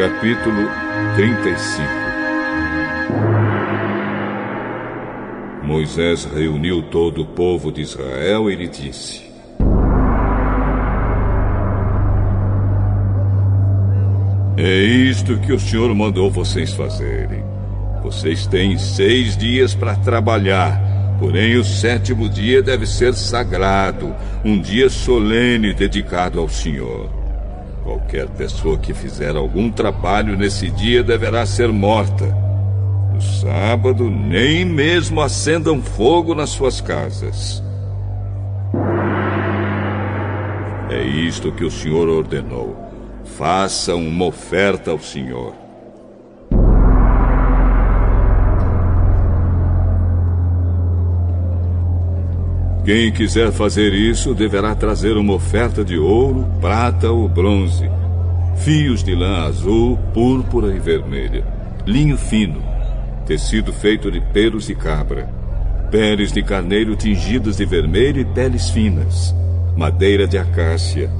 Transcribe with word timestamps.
Capítulo 0.00 0.66
35 1.14 1.82
Moisés 5.62 6.24
reuniu 6.24 6.80
todo 6.84 7.20
o 7.20 7.26
povo 7.26 7.70
de 7.70 7.82
Israel 7.82 8.50
e 8.50 8.56
lhe 8.56 8.66
disse: 8.66 9.30
É 14.56 14.78
isto 14.82 15.36
que 15.36 15.52
o 15.52 15.60
Senhor 15.60 15.94
mandou 15.94 16.30
vocês 16.30 16.72
fazerem. 16.72 17.44
Vocês 18.02 18.46
têm 18.46 18.78
seis 18.78 19.36
dias 19.36 19.74
para 19.74 19.96
trabalhar, 19.96 20.80
porém 21.18 21.56
o 21.56 21.64
sétimo 21.64 22.26
dia 22.26 22.62
deve 22.62 22.86
ser 22.86 23.12
sagrado, 23.12 24.16
um 24.42 24.58
dia 24.58 24.88
solene 24.88 25.74
dedicado 25.74 26.40
ao 26.40 26.48
Senhor. 26.48 27.19
Qualquer 27.82 28.28
pessoa 28.28 28.78
que 28.78 28.92
fizer 28.92 29.36
algum 29.36 29.70
trabalho 29.70 30.36
nesse 30.36 30.70
dia 30.70 31.02
deverá 31.02 31.46
ser 31.46 31.68
morta. 31.68 32.26
No 33.14 33.20
sábado, 33.20 34.08
nem 34.10 34.64
mesmo 34.64 35.20
acendam 35.20 35.80
fogo 35.80 36.34
nas 36.34 36.50
suas 36.50 36.80
casas. 36.80 37.62
É 40.90 41.02
isto 41.02 41.52
que 41.52 41.64
o 41.64 41.70
Senhor 41.70 42.08
ordenou. 42.08 42.76
Façam 43.24 44.06
uma 44.06 44.26
oferta 44.26 44.90
ao 44.90 44.98
Senhor. 44.98 45.69
Quem 52.84 53.12
quiser 53.12 53.52
fazer 53.52 53.92
isso 53.92 54.34
deverá 54.34 54.74
trazer 54.74 55.16
uma 55.18 55.34
oferta 55.34 55.84
de 55.84 55.98
ouro, 55.98 56.46
prata 56.62 57.10
ou 57.10 57.28
bronze, 57.28 57.90
fios 58.56 59.04
de 59.04 59.14
lã 59.14 59.44
azul, 59.44 59.98
púrpura 60.14 60.74
e 60.74 60.78
vermelha, 60.78 61.44
linho 61.86 62.16
fino, 62.16 62.62
tecido 63.26 63.70
feito 63.70 64.10
de 64.10 64.20
pelos 64.32 64.66
de 64.66 64.74
cabra, 64.74 65.28
peles 65.90 66.32
de 66.32 66.42
carneiro 66.42 66.96
tingidas 66.96 67.58
de 67.58 67.66
vermelho 67.66 68.22
e 68.22 68.24
peles 68.24 68.70
finas, 68.70 69.34
madeira 69.76 70.26
de 70.26 70.38
acácia, 70.38 71.10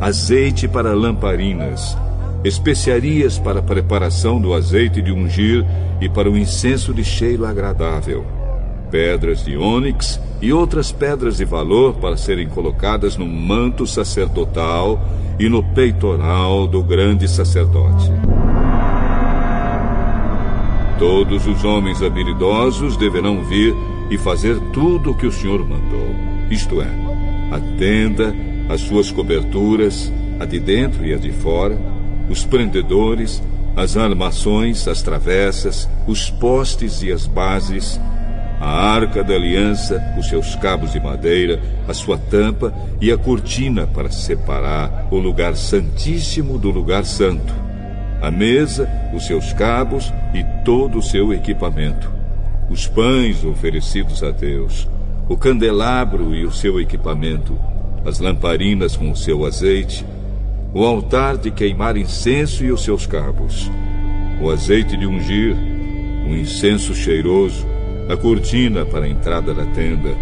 azeite 0.00 0.66
para 0.66 0.94
lamparinas, 0.94 1.98
especiarias 2.42 3.38
para 3.38 3.60
a 3.60 3.62
preparação 3.62 4.40
do 4.40 4.54
azeite 4.54 5.02
de 5.02 5.12
ungir 5.12 5.66
e 6.00 6.08
para 6.08 6.30
o 6.30 6.38
incenso 6.38 6.94
de 6.94 7.04
cheiro 7.04 7.44
agradável 7.44 8.39
pedras 8.90 9.44
de 9.44 9.56
ônix 9.56 10.20
e 10.42 10.52
outras 10.52 10.90
pedras 10.90 11.36
de 11.36 11.44
valor 11.44 11.94
para 11.94 12.16
serem 12.16 12.48
colocadas 12.48 13.16
no 13.16 13.26
manto 13.26 13.86
sacerdotal 13.86 15.00
e 15.38 15.48
no 15.48 15.62
peitoral 15.62 16.66
do 16.66 16.82
grande 16.82 17.28
sacerdote. 17.28 18.10
Todos 20.98 21.46
os 21.46 21.64
homens 21.64 22.02
habilidosos 22.02 22.96
deverão 22.96 23.42
vir 23.44 23.74
e 24.10 24.18
fazer 24.18 24.58
tudo 24.72 25.12
o 25.12 25.14
que 25.14 25.26
o 25.26 25.32
Senhor 25.32 25.66
mandou, 25.66 26.14
isto 26.50 26.82
é, 26.82 26.88
a 27.50 27.60
tenda, 27.78 28.34
as 28.68 28.82
suas 28.82 29.10
coberturas, 29.10 30.12
a 30.38 30.44
de 30.44 30.60
dentro 30.60 31.06
e 31.06 31.14
a 31.14 31.16
de 31.16 31.32
fora, 31.32 31.78
os 32.28 32.44
prendedores, 32.44 33.42
as 33.76 33.96
armações, 33.96 34.86
as 34.88 35.00
travessas, 35.00 35.88
os 36.06 36.28
postes 36.28 37.02
e 37.02 37.10
as 37.10 37.26
bases, 37.26 38.00
a 38.60 38.68
arca 38.68 39.24
da 39.24 39.34
aliança, 39.34 40.14
os 40.18 40.28
seus 40.28 40.54
cabos 40.54 40.92
de 40.92 41.00
madeira, 41.00 41.58
a 41.88 41.94
sua 41.94 42.18
tampa 42.18 42.74
e 43.00 43.10
a 43.10 43.16
cortina 43.16 43.86
para 43.86 44.10
separar 44.10 45.08
o 45.10 45.16
lugar 45.16 45.56
santíssimo 45.56 46.58
do 46.58 46.70
lugar 46.70 47.06
santo, 47.06 47.54
a 48.20 48.30
mesa, 48.30 48.86
os 49.14 49.26
seus 49.26 49.54
cabos 49.54 50.12
e 50.34 50.44
todo 50.62 50.98
o 50.98 51.02
seu 51.02 51.32
equipamento, 51.32 52.12
os 52.68 52.86
pães 52.86 53.42
oferecidos 53.42 54.22
a 54.22 54.30
Deus, 54.30 54.86
o 55.26 55.38
candelabro 55.38 56.34
e 56.34 56.44
o 56.44 56.52
seu 56.52 56.78
equipamento, 56.78 57.58
as 58.04 58.20
lamparinas 58.20 58.94
com 58.94 59.10
o 59.10 59.16
seu 59.16 59.46
azeite, 59.46 60.04
o 60.74 60.84
altar 60.84 61.38
de 61.38 61.50
queimar 61.50 61.96
incenso 61.96 62.62
e 62.62 62.70
os 62.70 62.84
seus 62.84 63.06
cabos, 63.06 63.70
o 64.38 64.50
azeite 64.50 64.98
de 64.98 65.06
ungir, 65.06 65.56
o 66.28 66.34
incenso 66.34 66.94
cheiroso, 66.94 67.66
a 68.10 68.16
cortina 68.16 68.84
para 68.84 69.04
a 69.04 69.08
entrada 69.08 69.54
da 69.54 69.64
tenda, 69.66 70.16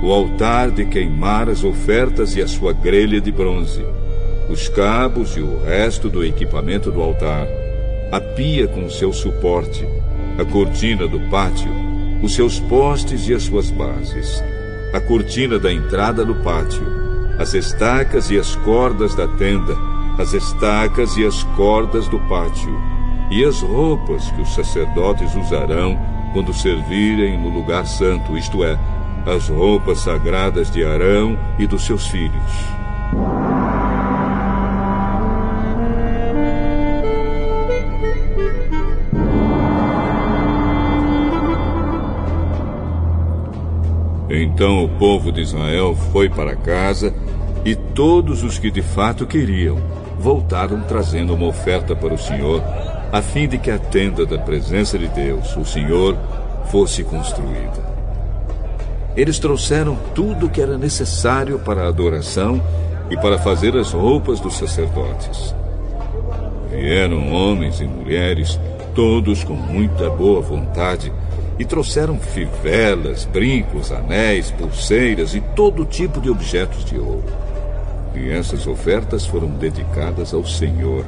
o 0.00 0.12
altar 0.12 0.70
de 0.70 0.84
queimar 0.84 1.48
as 1.48 1.64
ofertas 1.64 2.36
e 2.36 2.42
a 2.42 2.46
sua 2.46 2.72
grelha 2.72 3.20
de 3.20 3.32
bronze, 3.32 3.84
os 4.48 4.68
cabos 4.68 5.36
e 5.36 5.40
o 5.40 5.60
resto 5.64 6.08
do 6.08 6.24
equipamento 6.24 6.92
do 6.92 7.02
altar, 7.02 7.48
a 8.12 8.20
pia 8.20 8.68
com 8.68 8.88
seu 8.88 9.12
suporte, 9.12 9.84
a 10.38 10.44
cortina 10.44 11.08
do 11.08 11.18
pátio, 11.30 11.68
os 12.22 12.32
seus 12.32 12.60
postes 12.60 13.28
e 13.28 13.34
as 13.34 13.42
suas 13.42 13.72
bases, 13.72 14.40
a 14.92 15.00
cortina 15.00 15.58
da 15.58 15.72
entrada 15.72 16.24
do 16.24 16.36
pátio, 16.36 16.86
as 17.40 17.54
estacas 17.54 18.30
e 18.30 18.38
as 18.38 18.54
cordas 18.54 19.16
da 19.16 19.26
tenda, 19.26 19.76
as 20.16 20.32
estacas 20.32 21.16
e 21.16 21.26
as 21.26 21.42
cordas 21.56 22.06
do 22.06 22.20
pátio, 22.28 22.80
e 23.32 23.44
as 23.44 23.60
roupas 23.62 24.30
que 24.30 24.42
os 24.42 24.54
sacerdotes 24.54 25.34
usarão 25.34 25.98
quando 26.32 26.52
servirem 26.52 27.38
no 27.38 27.48
lugar 27.48 27.86
santo, 27.86 28.36
isto 28.36 28.64
é, 28.64 28.78
as 29.26 29.48
roupas 29.48 30.00
sagradas 30.00 30.70
de 30.70 30.84
Arão 30.84 31.38
e 31.58 31.66
dos 31.66 31.84
seus 31.84 32.06
filhos. 32.06 32.32
Então 44.34 44.84
o 44.84 44.88
povo 44.88 45.30
de 45.30 45.40
Israel 45.40 45.94
foi 46.12 46.28
para 46.28 46.56
casa 46.56 47.14
e 47.64 47.74
todos 47.74 48.42
os 48.42 48.58
que 48.58 48.70
de 48.70 48.80
fato 48.80 49.26
queriam 49.26 49.78
voltaram 50.22 50.80
trazendo 50.82 51.34
uma 51.34 51.48
oferta 51.48 51.96
para 51.96 52.14
o 52.14 52.18
Senhor 52.18 52.62
a 53.10 53.20
fim 53.20 53.48
de 53.48 53.58
que 53.58 53.70
a 53.70 53.78
tenda 53.78 54.24
da 54.24 54.38
presença 54.38 54.96
de 54.96 55.08
Deus, 55.08 55.54
o 55.56 55.64
Senhor, 55.64 56.16
fosse 56.70 57.02
construída. 57.02 57.92
Eles 59.16 59.38
trouxeram 59.38 59.98
tudo 60.14 60.46
o 60.46 60.48
que 60.48 60.62
era 60.62 60.78
necessário 60.78 61.58
para 61.58 61.82
a 61.82 61.88
adoração 61.88 62.62
e 63.10 63.16
para 63.16 63.36
fazer 63.36 63.76
as 63.76 63.92
roupas 63.92 64.40
dos 64.40 64.56
sacerdotes. 64.56 65.54
Vieram 66.70 67.30
homens 67.32 67.80
e 67.80 67.84
mulheres, 67.84 68.58
todos 68.94 69.44
com 69.44 69.54
muita 69.54 70.08
boa 70.08 70.40
vontade, 70.40 71.12
e 71.58 71.64
trouxeram 71.64 72.18
fivelas, 72.18 73.26
brincos, 73.26 73.92
anéis, 73.92 74.50
pulseiras 74.52 75.34
e 75.34 75.40
todo 75.40 75.84
tipo 75.84 76.20
de 76.20 76.30
objetos 76.30 76.84
de 76.84 76.96
ouro. 76.96 77.41
E 78.14 78.30
essas 78.30 78.66
ofertas 78.66 79.26
foram 79.26 79.48
dedicadas 79.48 80.34
ao 80.34 80.44
Senhor 80.44 81.04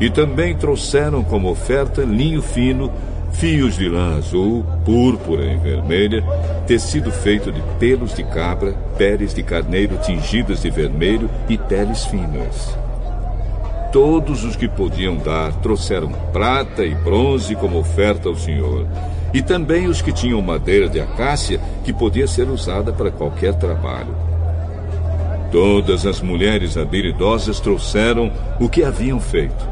e 0.00 0.10
também 0.10 0.54
trouxeram 0.54 1.22
como 1.24 1.50
oferta 1.50 2.02
linho 2.02 2.42
fino, 2.42 2.92
fios 3.32 3.76
de 3.76 3.88
lã 3.88 4.16
azul, 4.18 4.64
púrpura 4.84 5.44
e 5.44 5.56
vermelha, 5.56 6.22
tecido 6.66 7.10
feito 7.10 7.50
de 7.50 7.62
pelos 7.78 8.14
de 8.14 8.22
cabra, 8.24 8.72
peles 8.96 9.32
de 9.32 9.42
carneiro 9.42 9.96
tingidas 9.98 10.62
de 10.62 10.70
vermelho 10.70 11.30
e 11.48 11.56
peles 11.56 12.04
finas. 12.04 12.76
Todos 13.92 14.44
os 14.44 14.56
que 14.56 14.68
podiam 14.68 15.16
dar 15.16 15.52
trouxeram 15.54 16.10
prata 16.32 16.84
e 16.84 16.94
bronze 16.94 17.54
como 17.54 17.78
oferta 17.78 18.28
ao 18.28 18.36
Senhor, 18.36 18.86
e 19.32 19.40
também 19.40 19.86
os 19.86 20.02
que 20.02 20.12
tinham 20.12 20.40
madeira 20.42 20.88
de 20.88 21.00
acácia 21.00 21.60
que 21.84 21.92
podia 21.92 22.26
ser 22.26 22.48
usada 22.48 22.92
para 22.92 23.10
qualquer 23.10 23.54
trabalho. 23.54 24.35
Todas 25.56 26.04
as 26.04 26.20
mulheres 26.20 26.76
habilidosas 26.76 27.60
trouxeram 27.60 28.30
o 28.60 28.68
que 28.68 28.84
haviam 28.84 29.18
feito 29.18 29.66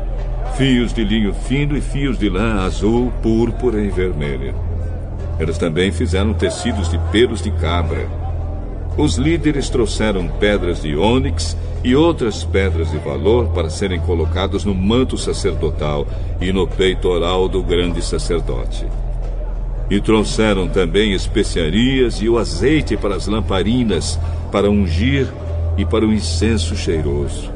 fios 0.56 0.94
de 0.94 1.04
linho 1.04 1.34
fino 1.34 1.76
e 1.76 1.81
fios 1.82 2.19
de 2.19 2.31
lã 2.31 2.64
azul, 2.64 3.12
púrpura 3.22 3.82
e 3.82 3.90
vermelha. 3.90 4.54
Eles 5.38 5.58
também 5.58 5.92
fizeram 5.92 6.32
tecidos 6.32 6.88
de 6.88 6.98
pelos 7.12 7.42
de 7.42 7.50
cabra. 7.50 8.08
Os 8.96 9.16
líderes 9.16 9.69
trouxeram 9.69 10.26
pedras 10.26 10.81
de 10.81 10.96
ônix 10.96 11.54
e 11.82 11.94
outras 11.94 12.44
pedras 12.44 12.90
de 12.90 12.96
valor 12.96 13.48
para 13.48 13.69
serem 13.69 14.00
colocadas 14.00 14.64
no 14.64 14.75
manto 14.75 15.19
sacerdotal 15.19 16.06
e 16.40 16.50
no 16.50 16.66
peitoral 16.66 17.46
do 17.46 17.62
grande 17.62 18.00
sacerdote. 18.02 18.86
E 19.90 20.00
trouxeram 20.00 20.66
também 20.66 21.12
especiarias 21.12 22.22
e 22.22 22.28
o 22.31 22.38
azeite 22.38 22.96
para 22.96 23.16
as 23.16 23.26
lamparinas, 23.26 24.19
para 24.50 24.70
ungir 24.70 25.26
e 25.76 25.85
para 25.85 26.06
o 26.06 26.12
incenso 26.12 26.76
cheiroso. 26.76 27.53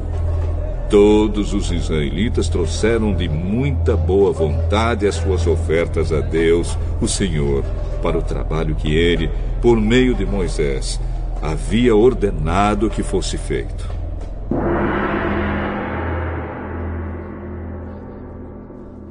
Todos 0.89 1.53
os 1.53 1.71
israelitas 1.71 2.49
trouxeram 2.49 3.13
de 3.13 3.29
muita 3.29 3.95
boa 3.95 4.31
vontade 4.31 5.07
as 5.07 5.15
suas 5.15 5.45
ofertas 5.45 6.11
a 6.11 6.19
Deus, 6.19 6.75
o 6.99 7.07
Senhor, 7.07 7.63
para 8.01 8.17
o 8.17 8.23
trabalho 8.23 8.75
que 8.75 8.95
ele, 8.95 9.29
por 9.61 9.79
meio 9.79 10.15
de 10.15 10.25
Moisés, 10.25 10.99
havia 11.41 11.95
ordenado 11.95 12.89
que 12.89 13.03
fosse 13.03 13.37
feito. 13.37 13.87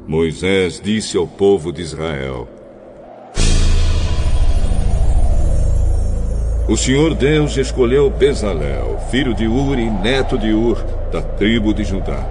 Moisés 0.07 0.81
disse 0.83 1.17
ao 1.17 1.27
povo 1.27 1.71
de 1.71 1.83
Israel: 1.83 2.49
O 6.69 6.77
Senhor 6.77 7.15
Deus 7.15 7.57
escolheu 7.57 8.11
Bezalel, 8.11 8.99
filho 9.11 9.33
de 9.33 9.49
Uri, 9.49 9.89
neto 9.89 10.37
de 10.37 10.53
Ur, 10.53 10.85
da 11.11 11.23
tribo 11.23 11.73
de 11.73 11.83
Judá. 11.83 12.23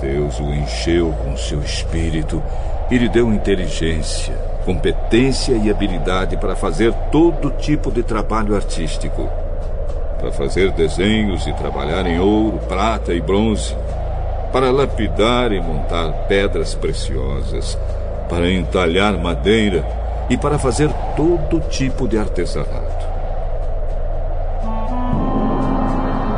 Deus 0.00 0.38
o 0.38 0.44
encheu 0.44 1.12
com 1.24 1.36
seu 1.36 1.60
espírito 1.60 2.40
e 2.88 2.96
lhe 2.96 3.08
deu 3.08 3.32
inteligência, 3.32 4.32
competência 4.64 5.56
e 5.56 5.68
habilidade 5.68 6.36
para 6.36 6.54
fazer 6.54 6.94
todo 7.10 7.50
tipo 7.58 7.90
de 7.90 8.04
trabalho 8.04 8.54
artístico. 8.54 9.28
Para 10.20 10.30
fazer 10.30 10.70
desenhos 10.70 11.44
e 11.44 11.52
trabalhar 11.54 12.06
em 12.06 12.20
ouro, 12.20 12.60
prata 12.68 13.12
e 13.12 13.20
bronze. 13.20 13.74
Para 14.52 14.70
lapidar 14.70 15.50
e 15.50 15.60
montar 15.60 16.12
pedras 16.28 16.76
preciosas. 16.76 17.76
Para 18.28 18.48
entalhar 18.48 19.18
madeira 19.18 19.84
e 20.30 20.36
para 20.36 20.60
fazer 20.60 20.90
todo 21.16 21.58
tipo 21.68 22.06
de 22.06 22.16
artesanato. 22.16 23.11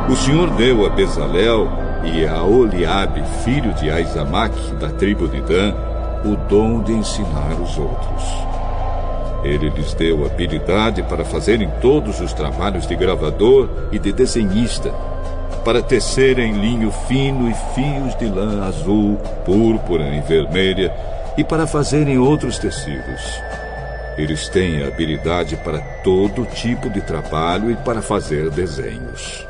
O 0.07 0.15
Senhor 0.15 0.51
deu 0.51 0.85
a 0.85 0.89
Bezalel 0.89 1.67
e 2.03 2.27
a 2.27 2.43
Oliabe, 2.43 3.23
filho 3.43 3.73
de 3.73 3.89
Aizamac, 3.89 4.55
da 4.79 4.89
tribo 4.89 5.27
de 5.27 5.41
Dan, 5.41 5.73
o 6.23 6.35
dom 6.47 6.83
de 6.83 6.91
ensinar 6.91 7.59
os 7.59 7.75
outros. 7.75 8.23
Ele 9.43 9.67
lhes 9.69 9.95
deu 9.95 10.23
habilidade 10.23 11.01
para 11.01 11.25
fazerem 11.25 11.71
todos 11.81 12.21
os 12.21 12.33
trabalhos 12.33 12.85
de 12.85 12.95
gravador 12.95 13.67
e 13.91 13.97
de 13.97 14.13
desenhista, 14.13 14.91
para 15.63 15.81
tecerem 15.81 16.53
linho 16.53 16.91
fino 17.07 17.49
e 17.49 17.53
fios 17.73 18.15
de 18.19 18.27
lã 18.27 18.67
azul, 18.67 19.17
púrpura 19.43 20.07
e 20.15 20.21
vermelha, 20.21 20.93
e 21.35 21.43
para 21.43 21.65
fazerem 21.65 22.19
outros 22.19 22.59
tecidos. 22.59 23.41
Eles 24.19 24.47
têm 24.49 24.85
habilidade 24.85 25.57
para 25.57 25.79
todo 26.03 26.45
tipo 26.45 26.91
de 26.91 27.01
trabalho 27.01 27.71
e 27.71 27.75
para 27.75 28.03
fazer 28.03 28.51
desenhos. 28.51 29.47